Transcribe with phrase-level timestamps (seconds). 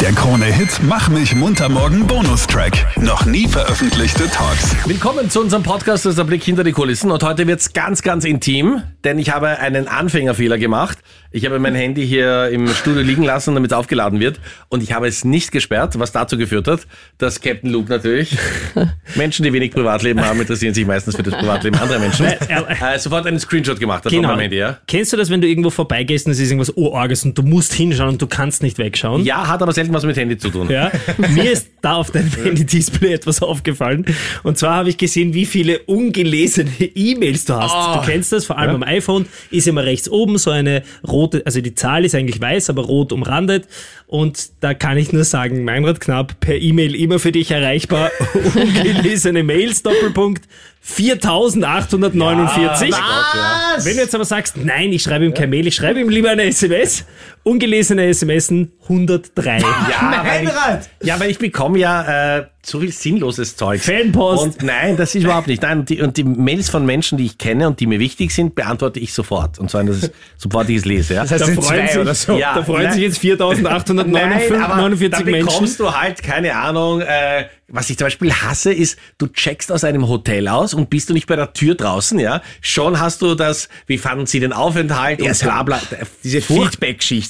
[0.00, 2.72] Der Krone-Hit Mach mich munter morgen Bonustrack.
[2.96, 4.74] Noch nie veröffentlichte Talks.
[4.86, 7.10] Willkommen zu unserem Podcast, das ist der Blick hinter die Kulissen.
[7.10, 10.98] Und heute wird's ganz, ganz intim, denn ich habe einen Anfängerfehler gemacht.
[11.32, 14.40] Ich habe mein Handy hier im Studio liegen lassen, damit es aufgeladen wird.
[14.68, 16.80] Und ich habe es nicht gesperrt, was dazu geführt hat,
[17.18, 18.36] dass Captain Luke natürlich,
[19.14, 23.26] Menschen, die wenig Privatleben haben, interessieren sich meistens für das Privatleben anderer Menschen, äh, sofort
[23.26, 24.28] einen Screenshot gemacht hat Genau.
[24.28, 24.56] meinem Handy.
[24.56, 24.78] Ja?
[24.88, 27.72] Kennst du das, wenn du irgendwo vorbeigehst und es ist irgendwas Urarges und du musst
[27.74, 29.24] hinschauen und du kannst nicht wegschauen?
[29.24, 30.68] ja, hat aber selten was mit Handy zu tun.
[30.68, 34.04] Ja, mir ist da auf deinem Handy-Display etwas aufgefallen.
[34.42, 37.72] Und zwar habe ich gesehen, wie viele ungelesene E-Mails du hast.
[37.74, 38.00] Oh.
[38.00, 41.60] Du kennst das, vor allem am iPhone ist immer rechts oben so eine rote, also
[41.60, 43.66] die Zahl ist eigentlich weiß, aber rot umrandet.
[44.06, 48.10] Und da kann ich nur sagen, Meinrad Knapp, per E-Mail immer für dich erreichbar.
[48.54, 50.44] ungelesene Mails, Doppelpunkt,
[50.82, 52.90] 4849.
[52.90, 53.84] Was?
[53.84, 56.30] Wenn du jetzt aber sagst, nein, ich schreibe ihm kein Mail, ich schreibe ihm lieber
[56.30, 57.04] eine SMS,
[57.42, 59.58] ungelesene SMSen 103.
[59.90, 63.80] Ja, weil ich, ja, weil ich bekomme ja äh, so viel sinnloses Zeug.
[63.80, 64.42] Fanpost.
[64.42, 65.62] Und nein, das ist überhaupt nicht.
[65.62, 68.32] Nein, und die, und die Mails von Menschen, die ich kenne und die mir wichtig
[68.34, 69.58] sind, beantworte ich sofort.
[69.58, 71.14] Und zwar, dass ich, sofort ich es lese.
[71.14, 71.22] Ja?
[71.22, 72.36] Das heißt, Da freuen zwei sich- oder so.
[72.38, 72.92] Ja, da freuen nein.
[72.94, 75.46] sich jetzt 4849 Nein, aber 49 dann Menschen.
[75.46, 79.84] bekommst du halt, keine Ahnung, äh, was ich zum Beispiel hasse, ist, du checkst aus
[79.84, 82.42] einem Hotel aus und bist du nicht bei der Tür draußen, ja?
[82.60, 85.80] Schon hast du das, wie fanden sie den Aufenthalt und so bla bla.
[86.24, 86.80] Diese Furcht-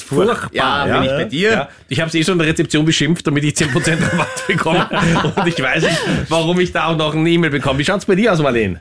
[0.02, 0.40] Feedback-Schicht.
[0.52, 1.50] Furchtbar, Ja, bin ich bei dir.
[1.50, 1.68] Ja.
[1.88, 4.88] Ich habe es eh schon in der Rezeption beschimpft, damit ich 10% Rabatt bekomme.
[5.36, 5.98] Und ich weiß nicht,
[6.28, 7.78] warum ich da auch noch eine E-Mail bekomme.
[7.78, 8.80] Wie schaut's bei dir aus, Marlene?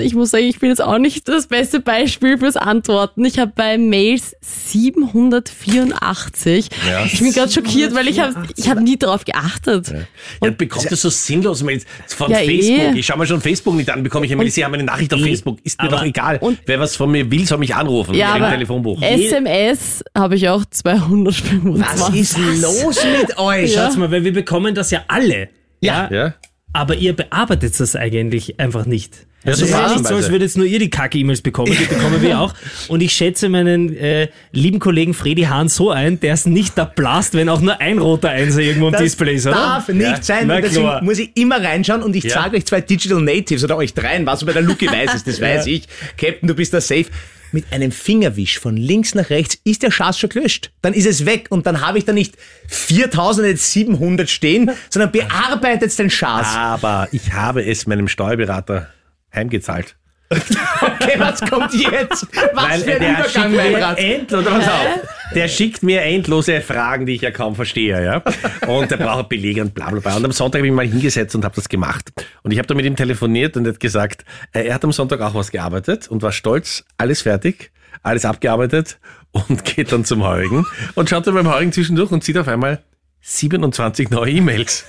[0.00, 3.24] Ich muss sagen, ich bin jetzt auch nicht das beste Beispiel fürs Antworten.
[3.24, 6.68] Ich habe bei Mails 784.
[6.88, 7.04] Ja.
[7.04, 9.88] Ich bin gerade schockiert, weil ich habe ich hab nie darauf geachtet.
[9.88, 9.94] Ja,
[10.40, 12.94] dann bekommst du so sinnlos Mails von Ja, Facebook.
[12.94, 12.98] eh.
[12.98, 15.12] Ich schaue mir schon Facebook nicht an, bekomme ich eine Mail, sie haben eine Nachricht
[15.14, 15.58] auf Facebook.
[15.64, 16.38] Ist mir Aber- doch egal.
[16.40, 18.14] und- Wer was von mir will, soll mich anrufen.
[18.14, 19.00] Ja, aber Telefonbuch.
[19.02, 22.00] SMS habe ich auch 225.
[22.00, 23.74] Was ist los mit euch?
[23.74, 25.48] Schaut mal, weil wir bekommen das ja alle.
[25.80, 26.08] Ja.
[26.10, 26.34] Ja?
[26.74, 29.14] Aber ihr bearbeitet das eigentlich einfach nicht.
[29.44, 31.40] Ja, Also es so ist ja nicht so, als würdet jetzt nur ihr die Kacke-E-Mails
[31.42, 32.52] bekommen, die bekommen wir auch.
[32.88, 36.84] Und ich schätze meinen äh, lieben Kollegen Freddy Hahn so ein, der es nicht da
[36.84, 39.54] blast, wenn auch nur ein roter Einser irgendwo im Das Display ist, oder?
[39.54, 40.46] darf nicht sein.
[40.46, 41.02] na und Deswegen klar.
[41.04, 42.42] muss ich immer reinschauen und ich Ja.
[42.42, 45.40] zeige euch zwei Digital Natives oder euch dreien, was bei der Luki weiß ist, das
[45.40, 45.86] weiß ich.
[46.16, 47.06] Captain, du bist da safe.
[47.54, 50.72] Mit einem Fingerwisch von links nach rechts ist der Schatz schon gelöscht.
[50.82, 52.34] Dann ist es weg und dann habe ich da nicht
[52.66, 56.48] 4700 stehen, sondern bearbeitet den Schatz.
[56.48, 58.88] Aber ich habe es meinem Steuerberater
[59.32, 59.94] heimgezahlt.
[60.80, 62.26] Okay, was kommt jetzt?
[62.52, 63.98] Was Weil für ein der Übergang, schickt mein Rat.
[63.98, 65.00] endlos, pass auf,
[65.34, 68.22] der schickt mir endlose Fragen, die ich ja kaum verstehe, ja.
[68.66, 70.16] Und der braucht Belege und bla bla bla.
[70.16, 72.12] Und am Sonntag habe ich mich mal hingesetzt und habe das gemacht.
[72.42, 74.92] Und ich habe da mit ihm telefoniert und er hat gesagt, äh, er hat am
[74.92, 77.72] Sonntag auch was gearbeitet und war stolz, alles fertig,
[78.02, 78.98] alles abgearbeitet
[79.32, 82.82] und geht dann zum Heurigen und schaut dann beim Heurigen zwischendurch und sieht auf einmal
[83.26, 84.84] 27 neue E-Mails.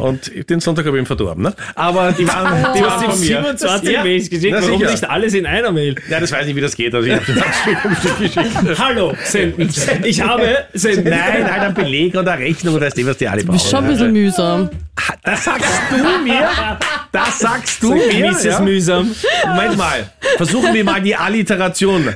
[0.00, 1.54] und den Sonntag habe ich ihm verdorben, ne?
[1.76, 3.26] Aber die waren, die waren von mir.
[3.26, 4.02] 27 Ja.
[4.02, 4.90] Mails geschickt, Na, warum sicher.
[4.90, 5.94] nicht alles in einer Mail?
[6.08, 6.92] Ja, das weiß ich, wie das geht.
[6.92, 8.78] Also ich habe das Stück um Stück geschickt.
[8.80, 9.70] Hallo, senden.
[10.02, 11.04] Ich habe senden.
[11.10, 13.56] Nein, halt ein Beleg und eine Rechnung und das ist was die alle brauchen.
[13.56, 14.68] Ist schon ein bisschen mühsam.
[15.22, 16.48] Das sagst du mir?
[17.12, 18.30] Das sagst du mir?
[18.30, 18.44] Mrs.
[18.44, 18.60] Ja?
[18.60, 19.14] Mühsam.
[19.46, 20.12] Moment mal.
[20.36, 22.14] Versuchen wir mal die Alliteration.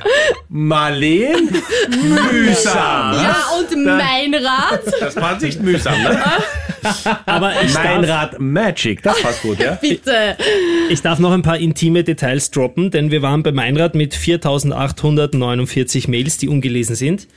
[0.49, 1.49] Marleen,
[1.89, 3.13] mühsam.
[3.13, 4.81] Ja, und mein Rat?
[4.99, 6.23] Das war nicht mühsam, ne?
[7.25, 9.71] Aber ich Mein darf, Rad Magic, das passt gut, ja?
[9.81, 10.37] Bitte.
[10.89, 16.07] ich darf noch ein paar intime Details droppen, denn wir waren bei Meinrad mit 4849
[16.07, 17.27] Mails, die ungelesen sind.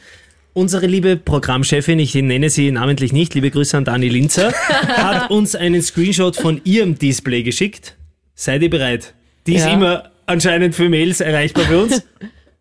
[0.54, 4.53] Unsere liebe Programmchefin, ich nenne sie namentlich nicht, liebe Grüße an Dani Linzer,
[4.88, 7.97] hat uns einen Screenshot von ihrem Display geschickt.
[8.34, 9.14] Seid ihr bereit?
[9.47, 9.75] Die ist Ja.
[9.75, 12.03] immer anscheinend für Mails erreichbar bei uns.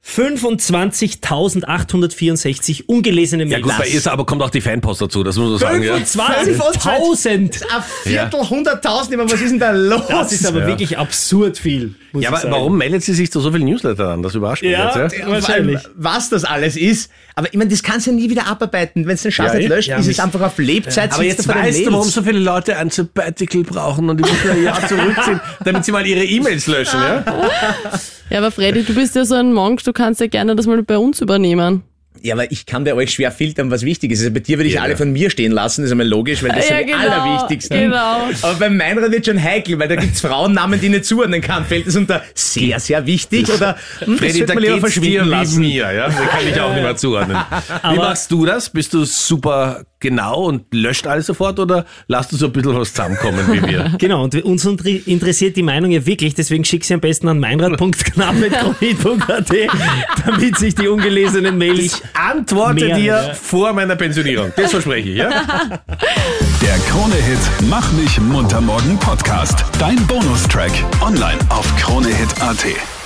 [0.05, 3.63] 25.864 ungelesene Ja Mails.
[3.63, 5.83] gut, bei ihr aber kommt auch die Fanpost dazu, das muss man sagen.
[5.83, 5.95] Ja.
[5.95, 7.61] 25.000!
[7.63, 10.03] Ein Viertel, hunderttausend, ich meine, was ist denn da los?
[10.07, 10.67] Das ist aber Ja.
[10.67, 11.93] wirklich absurd viel.
[12.13, 12.53] Muss Ja, aber sagen.
[12.53, 14.23] warum meldet sie sich zu so vielen Newsletter an?
[14.23, 15.27] Das überrascht mich Ja, jetzt, ja?
[15.27, 15.79] Wahrscheinlich.
[15.95, 17.11] was das alles ist.
[17.35, 19.05] Aber ich meine, das kannst du ja nie wieder abarbeiten.
[19.05, 19.75] Wenn es den Schatz Ja, nicht eh.
[19.75, 21.11] löscht, Ja, ist es einfach auf Lebzeit.
[21.13, 24.63] Aber jetzt weißt du, warum so viele Leute ein Sabbatical brauchen und die müssen ein
[24.63, 27.23] Jahr zurückziehen, damit sie mal ihre E-Mails löschen, ja?
[28.29, 30.81] Ja, aber Freddy, du bist ja so ein Monk, du kannst ja gerne das mal
[30.83, 31.83] bei uns übernehmen.
[32.23, 34.21] Ja, aber ich kann bei euch schwer filtern, was wichtig ist.
[34.21, 34.97] Also bei dir würde ich Ja, alle ja.
[34.97, 37.79] von mir stehen lassen, das ist einmal logisch, weil das Ja, sind die genau, allerwichtigsten.
[37.79, 38.21] genau.
[38.41, 41.63] Aber beim Meinrad wird schon heikel, weil da gibt's Frauennamen, die ich nicht zuordnen kann.
[41.63, 44.93] Fällt es unter sehr, sehr wichtig oder hm, das Freddy, sollte da man lieber geht's
[44.95, 45.59] dir verschwinden wie lassen.
[45.59, 46.07] mir, ja?
[46.09, 47.37] Den kann ich auch nicht mehr zuordnen.
[47.91, 48.69] Wie machst du das?
[48.71, 52.89] Bist du super genau und löscht alles sofort oder lasst du so ein bisschen was
[52.89, 53.87] zusammenkommen wie wir?
[53.97, 59.49] Genau, und uns interessiert die Meinung ja wirklich, deswegen schick sie am besten an meinrad.knapp.at,
[60.25, 61.79] damit sich die ungelesenen Mails.
[61.79, 63.33] Ich antworte Mehr, dir ja.
[63.33, 64.51] vor meiner Pensionierung.
[64.55, 65.29] Das verspreche ich, ja?
[66.61, 67.39] Der Krone-Hit
[67.69, 69.63] Mach mich munter morgen Podcast.
[69.79, 70.71] Dein Bonustrack.
[71.01, 72.96] Online auf kronehit.at.